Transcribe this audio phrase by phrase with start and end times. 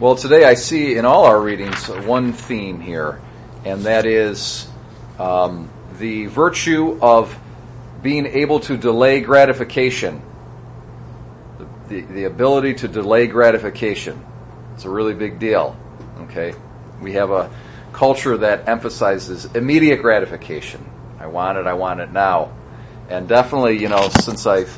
[0.00, 3.20] Well, today I see in all our readings one theme here,
[3.64, 4.68] and that is
[5.18, 7.36] um, the virtue of
[8.00, 10.22] being able to delay gratification.
[11.88, 14.24] The, the ability to delay gratification.
[14.74, 15.76] It's a really big deal.
[16.20, 16.54] Okay?
[17.02, 17.50] We have a
[17.92, 20.88] culture that emphasizes immediate gratification.
[21.18, 22.52] I want it, I want it now.
[23.08, 24.70] And definitely, you know, since I've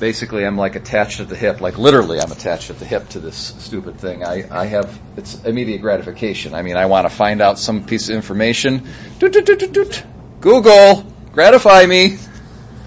[0.00, 3.20] basically I'm like attached at the hip, like literally I'm attached at the hip to
[3.20, 4.24] this stupid thing.
[4.24, 6.54] I, I have, it's immediate gratification.
[6.54, 8.88] I mean, I want to find out some piece of information.
[9.18, 10.02] Doot, doot, doot,
[10.40, 12.18] Google, gratify me.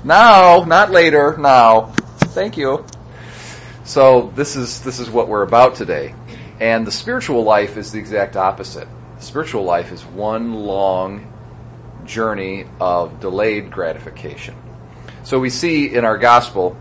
[0.03, 1.93] Now, not later, now.
[2.17, 2.85] Thank you.
[3.85, 6.15] So this is, this is what we're about today.
[6.59, 8.87] And the spiritual life is the exact opposite.
[9.19, 11.31] The spiritual life is one long
[12.05, 14.55] journey of delayed gratification.
[15.23, 16.75] So we see in our gospel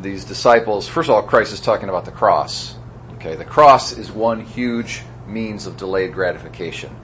[0.00, 2.76] these disciples, first of all, Christ is talking about the cross.
[3.14, 6.94] Okay, the cross is one huge means of delayed gratification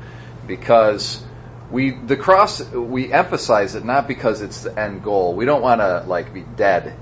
[0.47, 1.25] because
[1.71, 5.35] we the cross we emphasize it not because it's the end goal.
[5.35, 6.95] We don't want to like be dead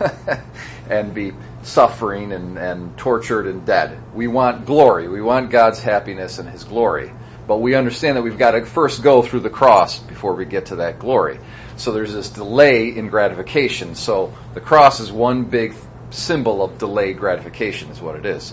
[0.90, 3.98] and be suffering and, and tortured and dead.
[4.14, 5.08] We want glory.
[5.08, 7.12] We want God's happiness and His glory.
[7.46, 10.66] But we understand that we've got to first go through the cross before we get
[10.66, 11.38] to that glory.
[11.76, 13.94] So there's this delay in gratification.
[13.94, 15.74] So the cross is one big
[16.10, 18.52] symbol of delayed gratification, is what it is.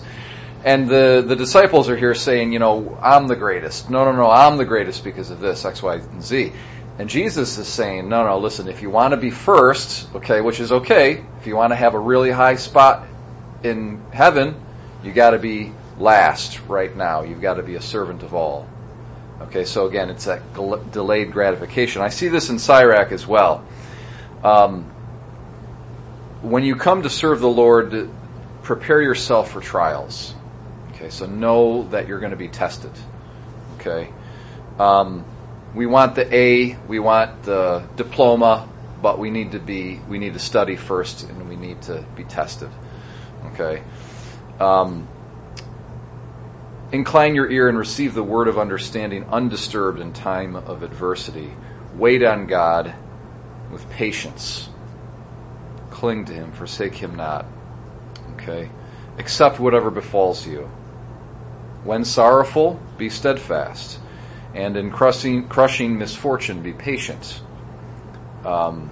[0.64, 3.88] And the, the disciples are here saying, you know, I'm the greatest.
[3.88, 6.52] No, no, no, I'm the greatest because of this, X, Y, and Z.
[6.98, 10.60] And Jesus is saying, no, no, listen, if you want to be first, okay, which
[10.60, 13.06] is okay, if you want to have a really high spot
[13.62, 14.60] in heaven,
[15.02, 17.22] you got to be last right now.
[17.22, 18.68] You've got to be a servant of all.
[19.42, 20.54] Okay, so again, it's that
[20.92, 22.02] delayed gratification.
[22.02, 23.64] I see this in Sirach as well.
[24.44, 24.84] Um,
[26.42, 28.10] when you come to serve the Lord,
[28.62, 30.34] prepare yourself for trials.
[30.92, 32.92] Okay, so know that you're going to be tested.
[33.78, 34.12] Okay,
[34.78, 35.24] um,
[35.74, 38.68] we want the A, we want the diploma,
[39.00, 42.24] but we need to be, we need to study first, and we need to be
[42.24, 42.70] tested.
[43.46, 43.82] Okay.
[44.58, 45.08] Um,
[46.92, 51.52] Incline your ear and receive the word of understanding undisturbed in time of adversity.
[51.94, 52.92] Wait on God
[53.70, 54.68] with patience.
[55.90, 57.46] Cling to Him, forsake Him not.
[58.34, 58.70] Okay?
[59.18, 60.68] Accept whatever befalls you.
[61.84, 63.98] When sorrowful, be steadfast.
[64.54, 67.40] And in crushing, crushing misfortune, be patient.
[68.44, 68.90] Um,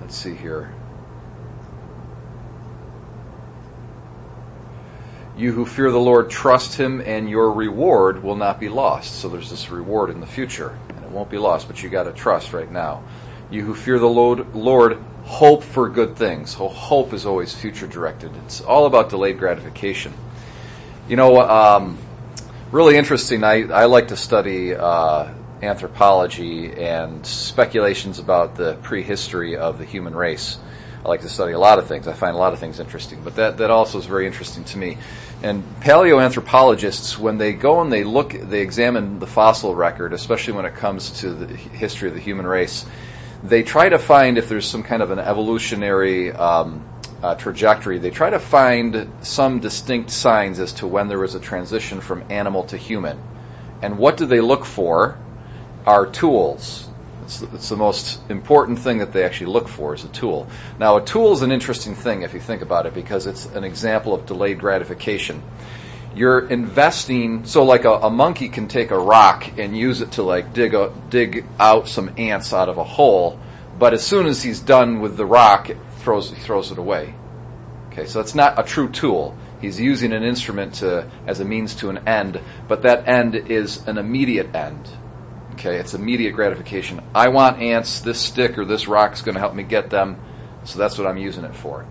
[0.00, 0.72] let's see here.
[5.36, 9.16] You who fear the Lord, trust him, and your reward will not be lost.
[9.16, 12.04] So there's this reward in the future, and it won't be lost, but you got
[12.04, 13.02] to trust right now.
[13.50, 16.54] You who fear the Lord, Lord, hope for good things.
[16.54, 18.34] Hope is always future directed.
[18.46, 20.14] It's all about delayed gratification.
[21.06, 21.98] You know, um,
[22.72, 23.44] really interesting.
[23.44, 25.28] I, I like to study uh,
[25.60, 30.58] anthropology and speculations about the prehistory of the human race.
[31.06, 32.08] I like to study a lot of things.
[32.08, 34.76] I find a lot of things interesting, but that, that also is very interesting to
[34.76, 34.98] me.
[35.40, 40.64] And paleoanthropologists, when they go and they look, they examine the fossil record, especially when
[40.64, 42.84] it comes to the history of the human race,
[43.44, 46.84] they try to find if there's some kind of an evolutionary um,
[47.22, 47.98] uh, trajectory.
[47.98, 52.24] They try to find some distinct signs as to when there was a transition from
[52.32, 53.22] animal to human.
[53.80, 55.16] And what do they look for?
[55.86, 56.88] Are tools
[57.26, 60.46] it's, it's, the most important thing that they actually look for is a tool.
[60.78, 63.64] Now, a tool is an interesting thing if you think about it because it's an
[63.64, 65.42] example of delayed gratification.
[66.14, 70.22] You're investing, so like a, a monkey can take a rock and use it to
[70.22, 73.40] like dig a, dig out some ants out of a hole,
[73.76, 77.12] but as soon as he's done with the rock, it throws he throws it away.
[77.90, 79.36] Okay, so it's not a true tool.
[79.60, 83.84] He's using an instrument to as a means to an end, but that end is
[83.88, 84.88] an immediate end.
[85.56, 87.00] Okay, it's immediate gratification.
[87.14, 88.00] I want ants.
[88.00, 90.20] This stick or this rock is going to help me get them,
[90.64, 91.86] so that's what I'm using it for.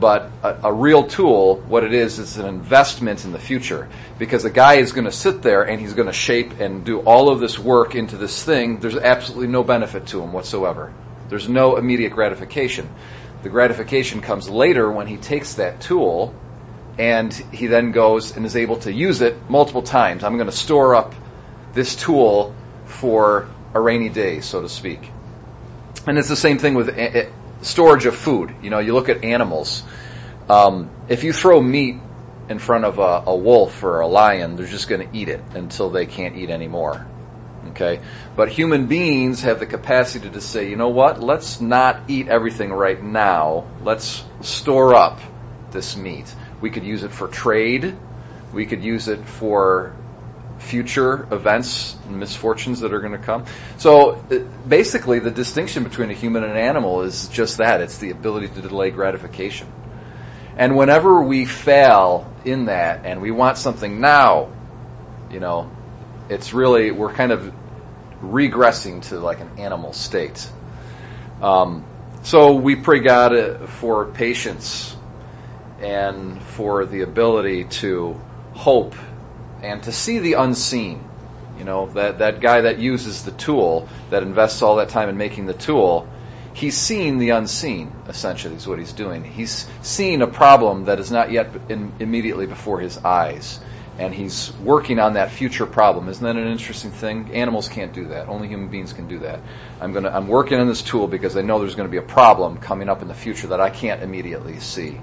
[0.00, 3.90] But a, a, real tool, what it is, is an investment in the future.
[4.18, 7.00] Because the guy is going to sit there and he's going to shape and do
[7.00, 8.80] all of this work into this thing.
[8.80, 10.90] There's absolutely no benefit to him whatsoever.
[11.28, 12.88] There's no immediate gratification.
[13.42, 16.34] The gratification comes later when he takes that tool
[16.98, 20.24] and he then goes and is able to use it multiple times.
[20.24, 21.14] I'm going to store up
[21.74, 22.54] this tool
[22.92, 25.10] for a rainy day, so to speak.
[26.06, 27.26] And it's the same thing with a- eh, eh,
[27.62, 28.52] storage of food.
[28.62, 29.82] You know, you look at animals.
[30.48, 31.96] Um, if you throw meat
[32.48, 35.40] in front of a, a wolf or a lion, they're just going to eat it
[35.54, 37.06] until they can't eat anymore.
[37.70, 38.00] Okay?
[38.36, 41.22] But human beings have the capacity to say, you know what?
[41.22, 43.64] Let's not eat everything right now.
[43.84, 45.20] Let's store up
[45.70, 46.34] this meat.
[46.60, 47.94] We could use it for trade.
[48.52, 49.94] We could use it for
[50.62, 53.44] future events and misfortunes that are going to come.
[53.78, 57.98] So uh, basically, the distinction between a human and an animal is just that it's
[57.98, 59.68] the ability to delay gratification.
[60.56, 64.50] And whenever we fail in that and we want something now,
[65.30, 65.70] you know,
[66.28, 67.52] it's really, we're kind of
[68.22, 70.48] regressing to like an animal state.
[71.40, 71.84] Um,
[72.22, 74.94] so we pray God uh, for patience
[75.80, 78.20] and for the ability to
[78.54, 78.94] hope
[79.62, 81.08] and to see the unseen.
[81.58, 85.16] You know, that, that guy that uses the tool, that invests all that time in
[85.16, 86.08] making the tool,
[86.54, 89.22] he's seeing the unseen, essentially, is what he's doing.
[89.22, 93.60] He's seeing a problem that is not yet in, immediately before his eyes.
[93.98, 96.08] And he's working on that future problem.
[96.08, 97.30] Isn't that an interesting thing?
[97.34, 98.28] Animals can't do that.
[98.28, 99.40] Only human beings can do that.
[99.80, 102.56] I'm gonna, I'm working on this tool because I know there's gonna be a problem
[102.56, 104.98] coming up in the future that I can't immediately see.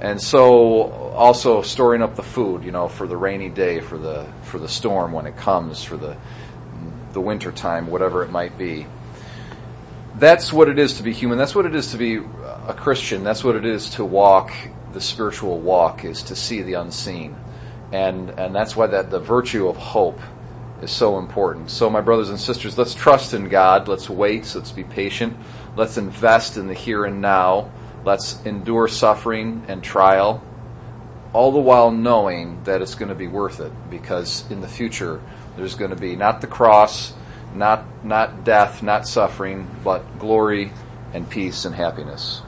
[0.00, 0.82] And so
[1.14, 4.68] also storing up the food, you know, for the rainy day, for the for the
[4.68, 6.16] storm when it comes, for the
[7.12, 8.86] the winter time, whatever it might be.
[10.16, 11.38] That's what it is to be human.
[11.38, 13.24] That's what it is to be a Christian.
[13.24, 14.52] That's what it is to walk
[14.92, 17.36] the spiritual walk is to see the unseen.
[17.92, 20.20] And and that's why that the virtue of hope
[20.82, 21.70] is so important.
[21.70, 23.88] So my brothers and sisters, let's trust in God.
[23.88, 24.54] Let's wait.
[24.54, 25.36] Let's be patient.
[25.76, 27.70] Let's invest in the here and now
[28.04, 30.42] Let's endure suffering and trial,
[31.32, 35.20] all the while knowing that it's going to be worth it because in the future
[35.56, 37.12] there's going to be not the cross,
[37.54, 40.70] not, not death, not suffering, but glory
[41.12, 42.40] and peace and happiness.